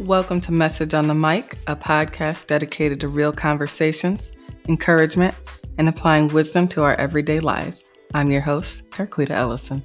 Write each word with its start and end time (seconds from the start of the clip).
Welcome 0.00 0.42
to 0.42 0.52
Message 0.52 0.92
on 0.92 1.08
the 1.08 1.14
Mic, 1.14 1.56
a 1.66 1.74
podcast 1.74 2.48
dedicated 2.48 3.00
to 3.00 3.08
real 3.08 3.32
conversations, 3.32 4.32
encouragement, 4.68 5.34
and 5.78 5.88
applying 5.88 6.28
wisdom 6.28 6.68
to 6.68 6.82
our 6.82 6.94
everyday 6.96 7.40
lives. 7.40 7.88
I'm 8.12 8.30
your 8.30 8.42
host, 8.42 8.90
Darquita 8.90 9.30
Ellison. 9.30 9.82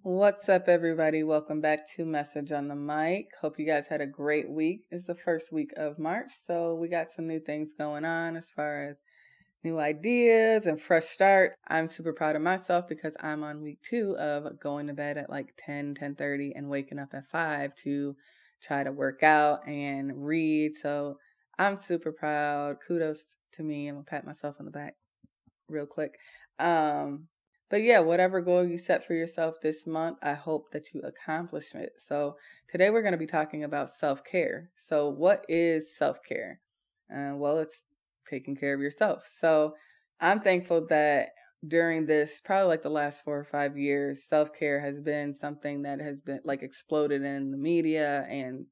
What's 0.00 0.48
up, 0.48 0.68
everybody? 0.68 1.22
Welcome 1.22 1.60
back 1.60 1.80
to 1.96 2.06
Message 2.06 2.50
on 2.50 2.68
the 2.68 2.74
Mic. 2.74 3.26
Hope 3.42 3.58
you 3.58 3.66
guys 3.66 3.86
had 3.86 4.00
a 4.00 4.06
great 4.06 4.48
week. 4.48 4.86
It's 4.90 5.04
the 5.04 5.14
first 5.14 5.52
week 5.52 5.74
of 5.76 5.98
March, 5.98 6.32
so 6.46 6.76
we 6.76 6.88
got 6.88 7.10
some 7.10 7.28
new 7.28 7.40
things 7.40 7.74
going 7.76 8.06
on 8.06 8.38
as 8.38 8.48
far 8.48 8.88
as 8.88 9.02
new 9.64 9.78
ideas 9.78 10.66
and 10.66 10.80
fresh 10.80 11.06
starts. 11.06 11.56
I'm 11.68 11.88
super 11.88 12.12
proud 12.12 12.36
of 12.36 12.42
myself 12.42 12.88
because 12.88 13.16
I'm 13.20 13.42
on 13.44 13.62
week 13.62 13.78
two 13.82 14.16
of 14.18 14.58
going 14.60 14.86
to 14.88 14.92
bed 14.92 15.18
at 15.18 15.30
like 15.30 15.54
10, 15.64 15.94
10 15.94 16.14
30 16.14 16.52
and 16.56 16.68
waking 16.68 16.98
up 16.98 17.14
at 17.14 17.28
5 17.30 17.74
to 17.76 18.16
try 18.62 18.82
to 18.82 18.92
work 18.92 19.22
out 19.22 19.66
and 19.66 20.26
read. 20.26 20.74
So 20.74 21.18
I'm 21.58 21.76
super 21.76 22.12
proud. 22.12 22.76
Kudos 22.86 23.36
to 23.52 23.62
me. 23.62 23.88
I'm 23.88 23.96
gonna 23.96 24.04
pat 24.04 24.26
myself 24.26 24.56
on 24.58 24.66
the 24.66 24.72
back 24.72 24.94
real 25.68 25.86
quick. 25.86 26.18
Um, 26.58 27.28
but 27.72 27.82
yeah, 27.82 28.00
whatever 28.00 28.42
goal 28.42 28.66
you 28.66 28.76
set 28.76 29.06
for 29.06 29.14
yourself 29.14 29.54
this 29.62 29.86
month, 29.86 30.18
I 30.22 30.34
hope 30.34 30.70
that 30.72 30.92
you 30.92 31.00
accomplish 31.00 31.74
it. 31.74 31.94
So 31.96 32.36
today 32.70 32.90
we're 32.90 33.00
going 33.00 33.12
to 33.12 33.18
be 33.18 33.26
talking 33.26 33.64
about 33.64 33.88
self 33.88 34.22
care. 34.24 34.68
So, 34.76 35.08
what 35.08 35.46
is 35.48 35.96
self 35.96 36.18
care? 36.28 36.60
Uh, 37.10 37.32
well, 37.34 37.58
it's 37.60 37.84
taking 38.28 38.56
care 38.56 38.74
of 38.74 38.80
yourself. 38.80 39.24
So 39.38 39.74
I'm 40.20 40.40
thankful 40.40 40.86
that 40.88 41.28
during 41.66 42.06
this, 42.06 42.40
probably 42.44 42.68
like 42.68 42.82
the 42.82 42.90
last 42.90 43.22
four 43.24 43.38
or 43.38 43.44
five 43.44 43.76
years, 43.76 44.24
self 44.24 44.52
care 44.52 44.80
has 44.80 45.00
been 45.00 45.32
something 45.32 45.82
that 45.82 46.00
has 46.00 46.20
been 46.20 46.40
like 46.44 46.62
exploded 46.62 47.22
in 47.22 47.50
the 47.50 47.56
media 47.56 48.26
and 48.28 48.66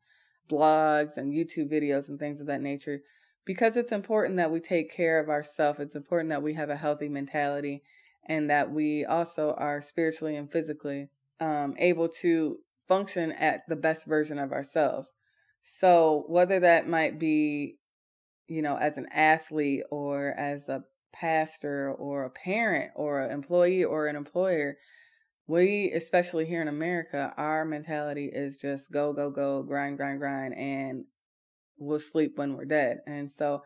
blogs 0.50 1.16
and 1.16 1.32
YouTube 1.32 1.72
videos 1.72 2.08
and 2.08 2.18
things 2.18 2.40
of 2.40 2.48
that 2.48 2.60
nature 2.60 3.00
because 3.44 3.76
it's 3.76 3.92
important 3.92 4.36
that 4.36 4.50
we 4.50 4.60
take 4.60 4.92
care 4.92 5.20
of 5.20 5.28
ourselves. 5.28 5.80
It's 5.80 5.94
important 5.94 6.30
that 6.30 6.42
we 6.42 6.54
have 6.54 6.70
a 6.70 6.76
healthy 6.76 7.08
mentality 7.08 7.82
and 8.28 8.50
that 8.50 8.70
we 8.70 9.04
also 9.04 9.54
are 9.56 9.80
spiritually 9.80 10.36
and 10.36 10.50
physically 10.50 11.08
um, 11.40 11.74
able 11.78 12.08
to 12.20 12.58
function 12.86 13.32
at 13.32 13.62
the 13.68 13.76
best 13.76 14.06
version 14.06 14.38
of 14.38 14.52
ourselves. 14.52 15.12
So, 15.62 16.24
whether 16.28 16.60
that 16.60 16.88
might 16.88 17.18
be 17.18 17.76
you 18.50 18.62
know, 18.62 18.76
as 18.76 18.98
an 18.98 19.06
athlete 19.12 19.84
or 19.92 20.34
as 20.36 20.68
a 20.68 20.82
pastor 21.12 21.92
or 21.92 22.24
a 22.24 22.30
parent 22.30 22.90
or 22.96 23.20
an 23.20 23.30
employee 23.30 23.84
or 23.84 24.08
an 24.08 24.16
employer, 24.16 24.76
we, 25.46 25.92
especially 25.92 26.46
here 26.46 26.60
in 26.60 26.66
America, 26.66 27.32
our 27.36 27.64
mentality 27.64 28.28
is 28.32 28.56
just 28.56 28.90
go, 28.90 29.12
go, 29.12 29.30
go, 29.30 29.62
grind, 29.62 29.96
grind, 29.98 30.18
grind, 30.18 30.54
and 30.54 31.04
we'll 31.78 32.00
sleep 32.00 32.32
when 32.36 32.56
we're 32.56 32.64
dead. 32.64 32.98
And 33.06 33.30
so, 33.30 33.62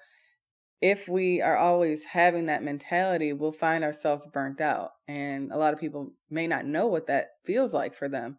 if 0.82 1.08
we 1.08 1.40
are 1.40 1.56
always 1.56 2.04
having 2.04 2.46
that 2.46 2.62
mentality, 2.62 3.32
we'll 3.32 3.52
find 3.52 3.84
ourselves 3.84 4.26
burnt 4.34 4.60
out. 4.60 4.90
And 5.08 5.50
a 5.50 5.56
lot 5.56 5.72
of 5.72 5.80
people 5.80 6.12
may 6.28 6.46
not 6.46 6.66
know 6.66 6.88
what 6.88 7.06
that 7.06 7.28
feels 7.44 7.72
like 7.72 7.94
for 7.94 8.08
them. 8.10 8.36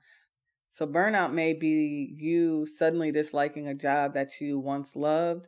So, 0.70 0.86
burnout 0.86 1.34
may 1.34 1.54
be 1.54 2.16
you 2.16 2.68
suddenly 2.68 3.12
disliking 3.12 3.68
a 3.68 3.73
job 3.73 4.14
that 4.14 4.40
you 4.40 4.60
once 4.60 4.96
loved 4.96 5.48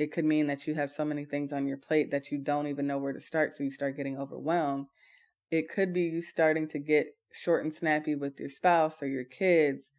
it 0.00 0.12
could 0.12 0.24
mean 0.24 0.46
that 0.46 0.66
you 0.66 0.74
have 0.74 0.90
so 0.90 1.04
many 1.04 1.26
things 1.26 1.52
on 1.52 1.66
your 1.66 1.76
plate 1.76 2.10
that 2.10 2.32
you 2.32 2.38
don't 2.38 2.66
even 2.66 2.86
know 2.86 2.96
where 2.96 3.12
to 3.12 3.20
start, 3.20 3.52
so 3.54 3.62
you 3.62 3.70
start 3.70 3.98
getting 3.98 4.16
overwhelmed. 4.16 4.86
It 5.50 5.68
could 5.68 5.92
be 5.92 6.04
you 6.04 6.22
starting 6.22 6.68
to 6.68 6.78
get 6.78 7.14
short 7.30 7.64
and 7.64 7.74
snappy 7.74 8.14
with 8.14 8.40
your 8.40 8.48
spouse 8.48 9.02
or 9.02 9.08
your 9.08 9.24
kids 9.24 9.92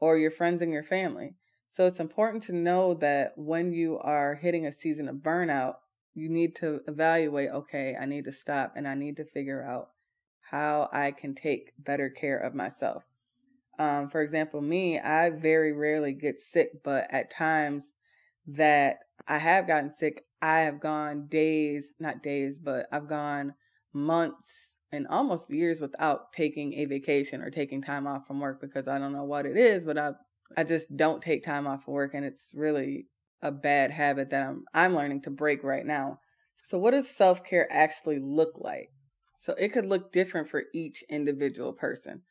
or 0.00 0.18
your 0.18 0.30
friends 0.30 0.60
and 0.60 0.70
your 0.70 0.82
family. 0.82 1.32
So 1.70 1.86
it's 1.86 1.98
important 1.98 2.42
to 2.42 2.52
know 2.52 2.92
that 3.00 3.38
when 3.38 3.72
you 3.72 3.98
are 4.00 4.34
hitting 4.34 4.66
a 4.66 4.70
season 4.70 5.08
of 5.08 5.16
burnout, 5.16 5.76
you 6.14 6.28
need 6.28 6.54
to 6.56 6.82
evaluate 6.86 7.48
okay, 7.48 7.96
I 7.98 8.04
need 8.04 8.26
to 8.26 8.32
stop 8.32 8.74
and 8.76 8.86
I 8.86 8.96
need 8.96 9.16
to 9.16 9.24
figure 9.24 9.64
out 9.64 9.92
how 10.50 10.90
I 10.92 11.10
can 11.10 11.34
take 11.34 11.72
better 11.78 12.10
care 12.10 12.36
of 12.38 12.54
myself. 12.54 13.02
Um, 13.78 14.10
for 14.10 14.20
example, 14.20 14.60
me, 14.60 14.98
I 14.98 15.30
very 15.30 15.72
rarely 15.72 16.12
get 16.12 16.38
sick, 16.38 16.82
but 16.84 17.06
at 17.10 17.30
times 17.30 17.94
that 18.48 18.98
I 19.26 19.38
have 19.38 19.66
gotten 19.66 19.92
sick. 19.92 20.24
I 20.40 20.60
have 20.60 20.80
gone 20.80 21.26
days, 21.28 21.94
not 22.00 22.22
days, 22.22 22.58
but 22.58 22.86
I've 22.90 23.08
gone 23.08 23.54
months 23.92 24.76
and 24.90 25.06
almost 25.08 25.50
years 25.50 25.80
without 25.80 26.32
taking 26.32 26.74
a 26.74 26.86
vacation 26.86 27.42
or 27.42 27.50
taking 27.50 27.82
time 27.82 28.06
off 28.06 28.26
from 28.26 28.40
work 28.40 28.60
because 28.60 28.88
I 28.88 28.98
don't 28.98 29.12
know 29.12 29.24
what 29.24 29.46
it 29.46 29.56
is, 29.56 29.84
but 29.84 29.98
I 29.98 30.12
I 30.56 30.64
just 30.64 30.96
don't 30.96 31.20
take 31.20 31.44
time 31.44 31.66
off 31.66 31.82
of 31.82 31.88
work 31.88 32.14
and 32.14 32.24
it's 32.24 32.52
really 32.54 33.06
a 33.42 33.52
bad 33.52 33.90
habit 33.90 34.30
that 34.30 34.46
I'm 34.46 34.64
I'm 34.72 34.94
learning 34.94 35.22
to 35.22 35.30
break 35.30 35.62
right 35.62 35.84
now. 35.84 36.20
So 36.64 36.78
what 36.78 36.92
does 36.92 37.08
self-care 37.08 37.68
actually 37.70 38.18
look 38.18 38.52
like? 38.56 38.88
So 39.36 39.54
it 39.54 39.72
could 39.72 39.86
look 39.86 40.12
different 40.12 40.48
for 40.48 40.64
each 40.74 41.04
individual 41.10 41.72
person. 41.72 42.22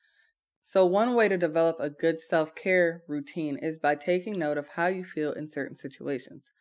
So, 0.69 0.85
one 0.85 1.15
way 1.15 1.29
to 1.29 1.37
develop 1.37 1.77
a 1.79 1.89
good 1.89 2.19
self 2.19 2.53
care 2.53 3.01
routine 3.07 3.57
is 3.57 3.79
by 3.79 3.95
taking 3.95 4.37
note 4.37 4.57
of 4.57 4.67
how 4.67 4.87
you 4.87 5.05
feel 5.05 5.31
in 5.31 5.47
certain 5.47 5.77
situations. 5.77 6.51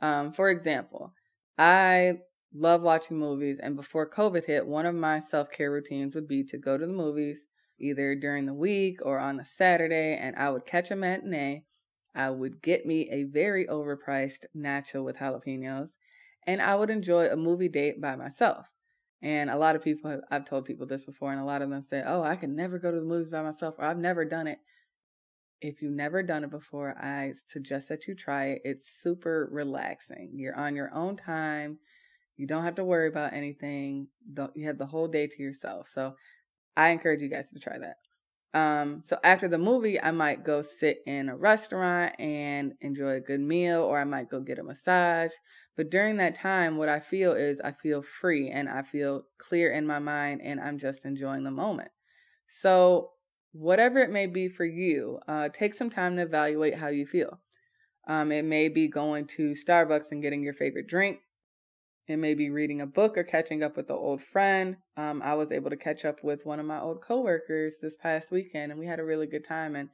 Um, 0.00 0.32
for 0.32 0.48
example, 0.48 1.12
I 1.58 2.20
love 2.54 2.80
watching 2.80 3.18
movies, 3.18 3.58
and 3.58 3.76
before 3.76 4.08
COVID 4.08 4.46
hit, 4.46 4.66
one 4.66 4.86
of 4.86 4.94
my 4.94 5.18
self 5.18 5.50
care 5.50 5.70
routines 5.70 6.14
would 6.14 6.26
be 6.26 6.42
to 6.44 6.56
go 6.56 6.78
to 6.78 6.86
the 6.86 6.92
movies 6.94 7.46
either 7.78 8.14
during 8.14 8.46
the 8.46 8.54
week 8.54 9.04
or 9.04 9.18
on 9.18 9.38
a 9.38 9.44
Saturday, 9.44 10.16
and 10.16 10.36
I 10.36 10.48
would 10.48 10.64
catch 10.64 10.90
a 10.90 10.96
matinee. 10.96 11.66
I 12.14 12.30
would 12.30 12.62
get 12.62 12.86
me 12.86 13.10
a 13.10 13.24
very 13.24 13.66
overpriced 13.66 14.46
nacho 14.56 15.04
with 15.04 15.16
jalapenos, 15.16 15.96
and 16.46 16.62
I 16.62 16.76
would 16.76 16.88
enjoy 16.88 17.28
a 17.28 17.36
movie 17.36 17.68
date 17.68 18.00
by 18.00 18.16
myself. 18.16 18.70
And 19.22 19.50
a 19.50 19.56
lot 19.56 19.76
of 19.76 19.82
people, 19.82 20.10
have, 20.10 20.20
I've 20.30 20.44
told 20.46 20.64
people 20.64 20.86
this 20.86 21.04
before, 21.04 21.30
and 21.32 21.40
a 21.40 21.44
lot 21.44 21.62
of 21.62 21.70
them 21.70 21.82
say, 21.82 22.02
Oh, 22.06 22.22
I 22.22 22.36
can 22.36 22.56
never 22.56 22.78
go 22.78 22.90
to 22.90 22.98
the 22.98 23.04
movies 23.04 23.30
by 23.30 23.42
myself, 23.42 23.74
or 23.78 23.84
I've 23.84 23.98
never 23.98 24.24
done 24.24 24.46
it. 24.46 24.58
If 25.60 25.82
you've 25.82 25.92
never 25.92 26.22
done 26.22 26.42
it 26.42 26.50
before, 26.50 26.96
I 26.98 27.34
suggest 27.46 27.90
that 27.90 28.06
you 28.08 28.14
try 28.14 28.46
it. 28.46 28.62
It's 28.64 28.90
super 29.02 29.48
relaxing. 29.52 30.30
You're 30.34 30.56
on 30.56 30.74
your 30.74 30.92
own 30.94 31.16
time. 31.16 31.78
You 32.38 32.46
don't 32.46 32.64
have 32.64 32.76
to 32.76 32.84
worry 32.84 33.08
about 33.08 33.34
anything. 33.34 34.08
You 34.54 34.66
have 34.66 34.78
the 34.78 34.86
whole 34.86 35.08
day 35.08 35.26
to 35.26 35.42
yourself. 35.42 35.88
So 35.92 36.14
I 36.76 36.88
encourage 36.88 37.20
you 37.20 37.28
guys 37.28 37.50
to 37.50 37.58
try 37.58 37.78
that. 37.78 37.96
Um, 38.52 39.02
so 39.04 39.16
after 39.22 39.46
the 39.46 39.58
movie, 39.58 40.00
I 40.00 40.10
might 40.10 40.44
go 40.44 40.62
sit 40.62 41.02
in 41.06 41.28
a 41.28 41.36
restaurant 41.36 42.14
and 42.18 42.74
enjoy 42.80 43.12
a 43.12 43.20
good 43.20 43.40
meal, 43.40 43.82
or 43.82 44.00
I 44.00 44.04
might 44.04 44.28
go 44.28 44.40
get 44.40 44.58
a 44.58 44.62
massage. 44.62 45.30
But 45.76 45.90
during 45.90 46.16
that 46.16 46.34
time, 46.34 46.76
what 46.76 46.88
I 46.88 46.98
feel 46.98 47.32
is 47.32 47.60
I 47.60 47.72
feel 47.72 48.02
free 48.02 48.50
and 48.50 48.68
I 48.68 48.82
feel 48.82 49.22
clear 49.38 49.72
in 49.72 49.86
my 49.86 50.00
mind, 50.00 50.40
and 50.42 50.60
I'm 50.60 50.78
just 50.78 51.04
enjoying 51.04 51.44
the 51.44 51.50
moment. 51.50 51.90
So, 52.48 53.12
whatever 53.52 54.00
it 54.00 54.10
may 54.10 54.26
be 54.26 54.48
for 54.48 54.64
you, 54.64 55.20
uh, 55.28 55.48
take 55.50 55.74
some 55.74 55.90
time 55.90 56.16
to 56.16 56.22
evaluate 56.22 56.76
how 56.76 56.88
you 56.88 57.06
feel. 57.06 57.40
Um, 58.08 58.32
it 58.32 58.44
may 58.44 58.68
be 58.68 58.88
going 58.88 59.26
to 59.28 59.54
Starbucks 59.54 60.10
and 60.10 60.22
getting 60.22 60.42
your 60.42 60.54
favorite 60.54 60.88
drink. 60.88 61.20
It 62.06 62.16
may 62.16 62.34
be 62.34 62.50
reading 62.50 62.80
a 62.80 62.86
book 62.86 63.16
or 63.16 63.22
catching 63.22 63.62
up 63.62 63.76
with 63.76 63.88
an 63.90 63.96
old 63.96 64.22
friend. 64.22 64.76
Um, 64.96 65.22
I 65.22 65.34
was 65.34 65.52
able 65.52 65.70
to 65.70 65.76
catch 65.76 66.04
up 66.04 66.24
with 66.24 66.44
one 66.44 66.58
of 66.58 66.66
my 66.66 66.80
old 66.80 67.02
coworkers 67.02 67.78
this 67.80 67.96
past 67.96 68.30
weekend, 68.30 68.72
and 68.72 68.80
we 68.80 68.86
had 68.86 68.98
a 68.98 69.04
really 69.04 69.26
good 69.26 69.44
time. 69.46 69.76
And 69.76 69.90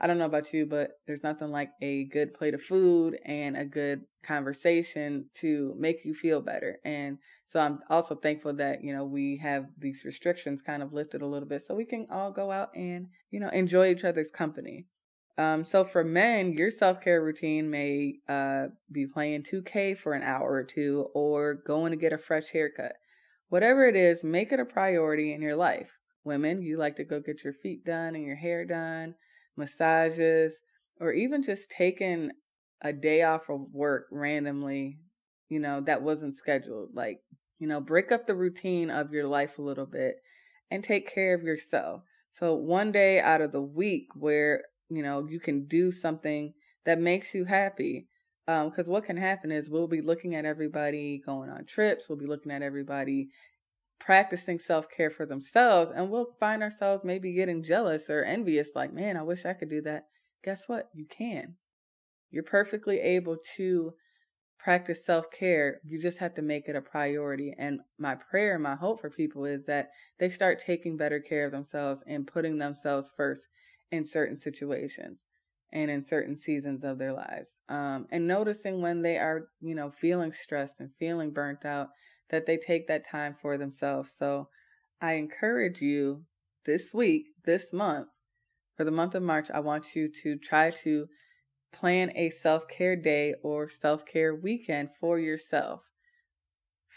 I 0.00 0.06
don't 0.06 0.18
know 0.18 0.26
about 0.26 0.52
you, 0.54 0.64
but 0.64 0.92
there's 1.06 1.24
nothing 1.24 1.50
like 1.50 1.70
a 1.82 2.04
good 2.04 2.32
plate 2.32 2.54
of 2.54 2.62
food 2.62 3.18
and 3.24 3.56
a 3.56 3.64
good 3.64 4.02
conversation 4.24 5.26
to 5.40 5.74
make 5.76 6.04
you 6.04 6.14
feel 6.14 6.40
better. 6.40 6.78
And 6.84 7.18
so 7.46 7.60
I'm 7.60 7.80
also 7.90 8.14
thankful 8.14 8.54
that, 8.54 8.84
you 8.84 8.94
know, 8.94 9.04
we 9.04 9.38
have 9.38 9.66
these 9.76 10.04
restrictions 10.04 10.62
kind 10.62 10.82
of 10.82 10.92
lifted 10.92 11.22
a 11.22 11.26
little 11.26 11.48
bit 11.48 11.62
so 11.66 11.74
we 11.74 11.84
can 11.84 12.06
all 12.10 12.30
go 12.30 12.52
out 12.52 12.70
and, 12.76 13.08
you 13.30 13.40
know, 13.40 13.48
enjoy 13.48 13.90
each 13.90 14.04
other's 14.04 14.30
company. 14.30 14.86
Um, 15.38 15.64
so 15.64 15.84
for 15.84 16.02
men, 16.02 16.52
your 16.52 16.70
self 16.72 17.00
care 17.00 17.22
routine 17.22 17.70
may 17.70 18.16
uh, 18.28 18.66
be 18.90 19.06
playing 19.06 19.44
2K 19.44 19.96
for 19.96 20.12
an 20.12 20.24
hour 20.24 20.52
or 20.52 20.64
two 20.64 21.06
or 21.14 21.54
going 21.54 21.92
to 21.92 21.96
get 21.96 22.12
a 22.12 22.18
fresh 22.18 22.48
haircut. 22.52 22.94
Whatever 23.48 23.86
it 23.86 23.94
is, 23.94 24.24
make 24.24 24.50
it 24.50 24.60
a 24.60 24.64
priority 24.64 25.32
in 25.32 25.40
your 25.40 25.54
life. 25.56 25.90
Women, 26.24 26.60
you 26.60 26.76
like 26.76 26.96
to 26.96 27.04
go 27.04 27.20
get 27.20 27.44
your 27.44 27.52
feet 27.52 27.84
done 27.84 28.16
and 28.16 28.24
your 28.24 28.36
hair 28.36 28.64
done, 28.64 29.14
massages, 29.56 30.60
or 31.00 31.12
even 31.12 31.42
just 31.44 31.70
taking 31.70 32.32
a 32.82 32.92
day 32.92 33.22
off 33.22 33.48
of 33.48 33.72
work 33.72 34.06
randomly, 34.10 34.98
you 35.48 35.60
know, 35.60 35.80
that 35.82 36.02
wasn't 36.02 36.36
scheduled. 36.36 36.90
Like, 36.94 37.20
you 37.60 37.68
know, 37.68 37.80
break 37.80 38.10
up 38.10 38.26
the 38.26 38.34
routine 38.34 38.90
of 38.90 39.12
your 39.12 39.26
life 39.26 39.58
a 39.58 39.62
little 39.62 39.86
bit 39.86 40.16
and 40.70 40.82
take 40.82 41.12
care 41.12 41.34
of 41.34 41.42
yourself. 41.42 42.02
So, 42.32 42.54
one 42.54 42.92
day 42.92 43.20
out 43.20 43.40
of 43.40 43.52
the 43.52 43.62
week 43.62 44.08
where 44.14 44.64
you 44.88 45.02
know, 45.02 45.26
you 45.28 45.40
can 45.40 45.66
do 45.66 45.92
something 45.92 46.54
that 46.84 47.00
makes 47.00 47.34
you 47.34 47.44
happy. 47.44 48.08
Because 48.46 48.88
um, 48.88 48.92
what 48.92 49.04
can 49.04 49.18
happen 49.18 49.52
is 49.52 49.68
we'll 49.68 49.88
be 49.88 50.00
looking 50.00 50.34
at 50.34 50.46
everybody 50.46 51.20
going 51.24 51.50
on 51.50 51.66
trips, 51.66 52.08
we'll 52.08 52.18
be 52.18 52.26
looking 52.26 52.50
at 52.50 52.62
everybody 52.62 53.28
practicing 54.00 54.58
self 54.58 54.88
care 54.90 55.10
for 55.10 55.26
themselves, 55.26 55.90
and 55.94 56.10
we'll 56.10 56.34
find 56.40 56.62
ourselves 56.62 57.04
maybe 57.04 57.34
getting 57.34 57.62
jealous 57.62 58.08
or 58.08 58.24
envious, 58.24 58.70
like, 58.74 58.92
man, 58.92 59.16
I 59.16 59.22
wish 59.22 59.44
I 59.44 59.52
could 59.52 59.68
do 59.68 59.82
that. 59.82 60.04
Guess 60.44 60.68
what? 60.68 60.88
You 60.94 61.04
can. 61.04 61.56
You're 62.30 62.44
perfectly 62.44 63.00
able 63.00 63.36
to 63.56 63.92
practice 64.58 65.04
self 65.04 65.30
care. 65.30 65.80
You 65.84 66.00
just 66.00 66.18
have 66.18 66.34
to 66.36 66.42
make 66.42 66.68
it 66.68 66.76
a 66.76 66.80
priority. 66.80 67.54
And 67.58 67.80
my 67.98 68.14
prayer, 68.14 68.58
my 68.58 68.76
hope 68.76 69.00
for 69.00 69.10
people 69.10 69.44
is 69.44 69.66
that 69.66 69.90
they 70.18 70.28
start 70.28 70.62
taking 70.64 70.96
better 70.96 71.20
care 71.20 71.46
of 71.46 71.52
themselves 71.52 72.02
and 72.06 72.26
putting 72.26 72.58
themselves 72.58 73.12
first 73.16 73.46
in 73.90 74.04
certain 74.04 74.38
situations 74.38 75.24
and 75.72 75.90
in 75.90 76.04
certain 76.04 76.36
seasons 76.36 76.84
of 76.84 76.98
their 76.98 77.12
lives. 77.12 77.58
Um, 77.68 78.06
and 78.10 78.26
noticing 78.26 78.80
when 78.80 79.02
they 79.02 79.18
are, 79.18 79.48
you 79.60 79.74
know, 79.74 79.90
feeling 79.90 80.32
stressed 80.32 80.80
and 80.80 80.90
feeling 80.98 81.30
burnt 81.30 81.64
out, 81.64 81.88
that 82.30 82.46
they 82.46 82.56
take 82.56 82.88
that 82.88 83.08
time 83.08 83.34
for 83.40 83.56
themselves. 83.56 84.12
So 84.16 84.48
I 85.00 85.14
encourage 85.14 85.80
you 85.80 86.24
this 86.64 86.92
week, 86.92 87.26
this 87.44 87.72
month, 87.72 88.08
for 88.76 88.84
the 88.84 88.90
month 88.90 89.14
of 89.14 89.22
March, 89.22 89.50
I 89.50 89.60
want 89.60 89.96
you 89.96 90.08
to 90.22 90.36
try 90.36 90.70
to 90.82 91.08
plan 91.72 92.12
a 92.16 92.30
self 92.30 92.68
care 92.68 92.96
day 92.96 93.34
or 93.42 93.68
self 93.68 94.06
care 94.06 94.34
weekend 94.34 94.90
for 95.00 95.18
yourself. 95.18 95.87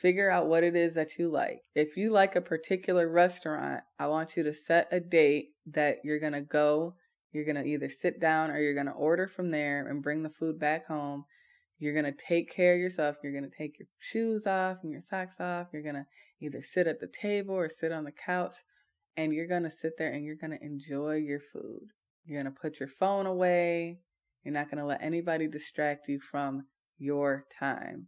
Figure 0.02 0.32
out 0.32 0.48
what 0.48 0.64
it 0.64 0.76
is 0.76 0.96
that 0.96 1.20
you 1.20 1.30
like. 1.30 1.62
If 1.76 1.96
you 1.96 2.10
like 2.10 2.36
a 2.36 2.42
particular 2.42 3.08
restaurant, 3.08 3.84
I 4.00 4.08
want 4.08 4.36
you 4.36 4.42
to 4.42 4.54
set 4.54 4.88
a 4.92 5.00
date 5.00 5.50
that 5.68 5.98
you're 6.04 6.20
going 6.20 6.34
to 6.34 6.42
go. 6.42 6.96
You're 7.32 7.46
going 7.46 7.64
to 7.64 7.66
either 7.66 7.88
sit 7.88 8.20
down 8.20 8.50
or 8.50 8.60
you're 8.60 8.74
going 8.74 8.88
to 8.88 8.94
order 8.94 9.28
from 9.28 9.52
there 9.52 9.88
and 9.88 10.02
bring 10.02 10.24
the 10.24 10.32
food 10.32 10.60
back 10.60 10.88
home. 10.88 11.26
You're 11.78 11.94
going 11.94 12.12
to 12.12 12.20
take 12.28 12.52
care 12.52 12.74
of 12.74 12.80
yourself. 12.80 13.18
You're 13.22 13.32
going 13.32 13.48
to 13.48 13.56
take 13.56 13.78
your 13.78 13.88
shoes 14.00 14.48
off 14.48 14.78
and 14.82 14.92
your 14.92 15.02
socks 15.02 15.40
off. 15.40 15.68
You're 15.72 15.84
going 15.84 15.94
to 15.94 16.08
either 16.42 16.64
sit 16.64 16.88
at 16.88 17.00
the 17.00 17.08
table 17.22 17.54
or 17.54 17.70
sit 17.70 17.92
on 17.92 18.04
the 18.04 18.12
couch 18.12 18.56
and 19.16 19.32
you're 19.32 19.48
going 19.48 19.64
to 19.64 19.70
sit 19.70 19.94
there 20.00 20.12
and 20.12 20.26
you're 20.26 20.36
going 20.36 20.58
to 20.58 20.66
enjoy 20.66 21.18
your 21.18 21.42
food. 21.54 21.92
You're 22.26 22.42
going 22.42 22.52
to 22.52 22.60
put 22.60 22.80
your 22.80 22.90
phone 22.90 23.28
away. 23.28 24.00
You're 24.44 24.56
not 24.56 24.72
going 24.72 24.80
to 24.80 24.86
let 24.86 25.04
anybody 25.04 25.48
distract 25.48 26.08
you 26.08 26.20
from 26.20 26.66
your 26.98 27.46
time. 27.60 28.08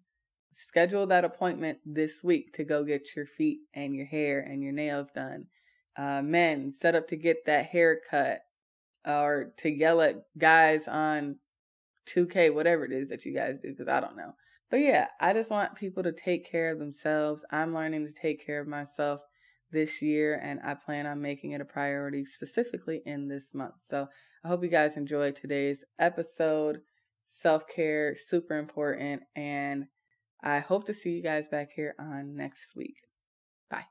Schedule 0.53 1.07
that 1.07 1.25
appointment 1.25 1.79
this 1.85 2.23
week 2.23 2.53
to 2.53 2.63
go 2.63 2.83
get 2.83 3.15
your 3.15 3.25
feet 3.25 3.59
and 3.73 3.95
your 3.95 4.05
hair 4.05 4.39
and 4.39 4.61
your 4.61 4.71
nails 4.71 5.11
done. 5.11 5.47
Uh, 5.97 6.21
men, 6.21 6.71
set 6.71 6.95
up 6.95 7.07
to 7.07 7.15
get 7.15 7.45
that 7.45 7.67
haircut 7.67 8.41
or 9.05 9.53
to 9.57 9.69
yell 9.69 10.01
at 10.01 10.23
guys 10.37 10.87
on 10.87 11.37
2K, 12.07 12.53
whatever 12.53 12.85
it 12.85 12.91
is 12.91 13.09
that 13.09 13.25
you 13.25 13.33
guys 13.33 13.61
do, 13.61 13.69
because 13.69 13.87
I 13.87 13.99
don't 13.99 14.17
know. 14.17 14.33
But 14.69 14.77
yeah, 14.77 15.07
I 15.19 15.33
just 15.33 15.51
want 15.51 15.75
people 15.75 16.03
to 16.03 16.11
take 16.11 16.49
care 16.49 16.71
of 16.71 16.79
themselves. 16.79 17.45
I'm 17.51 17.73
learning 17.73 18.05
to 18.05 18.11
take 18.11 18.45
care 18.45 18.59
of 18.59 18.67
myself 18.67 19.21
this 19.71 20.01
year, 20.01 20.39
and 20.43 20.59
I 20.63 20.73
plan 20.73 21.05
on 21.05 21.21
making 21.21 21.51
it 21.51 21.61
a 21.61 21.65
priority 21.65 22.25
specifically 22.25 23.01
in 23.05 23.27
this 23.27 23.53
month. 23.53 23.75
So 23.81 24.07
I 24.43 24.47
hope 24.47 24.63
you 24.63 24.69
guys 24.69 24.97
enjoyed 24.97 25.35
today's 25.35 25.83
episode. 25.99 26.81
Self 27.25 27.67
care, 27.67 28.15
super 28.15 28.57
important, 28.57 29.23
and 29.35 29.85
I 30.43 30.59
hope 30.59 30.85
to 30.85 30.93
see 30.93 31.11
you 31.11 31.23
guys 31.23 31.47
back 31.47 31.71
here 31.73 31.95
on 31.97 32.35
next 32.35 32.75
week. 32.75 32.97
Bye. 33.69 33.85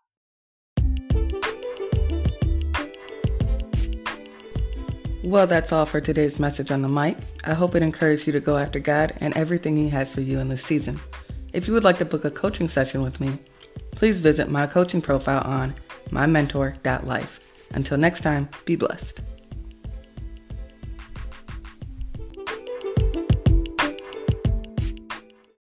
Well, 5.25 5.47
that's 5.47 5.73
all 5.73 5.87
for 5.87 6.01
today's 6.01 6.39
message 6.39 6.71
on 6.71 6.83
the 6.83 6.89
mic. 6.89 7.17
I 7.45 7.55
hope 7.55 7.75
it 7.75 7.83
encouraged 7.83 8.27
you 8.27 8.33
to 8.35 8.41
go 8.41 8.59
after 8.59 8.79
God 8.79 9.15
and 9.21 9.35
everything 9.35 9.77
He 9.77 9.89
has 9.89 10.13
for 10.13 10.21
you 10.21 10.41
in 10.41 10.49
this 10.49 10.63
season. 10.63 11.01
If 11.55 11.67
you 11.67 11.73
would 11.73 11.85
like 11.85 11.99
to 11.99 12.05
book 12.05 12.25
a 12.25 12.31
coaching 12.31 12.69
session 12.69 13.03
with 13.03 13.21
me, 13.21 13.39
please 13.93 14.21
visit 14.21 14.51
my 14.51 14.67
coaching 14.67 15.01
profile 15.01 15.43
on 15.45 15.75
mymentor.life. 16.11 17.69
Until 17.71 17.97
next 17.97 18.21
time, 18.21 18.49
be 18.67 18.77
blessed. 18.77 19.23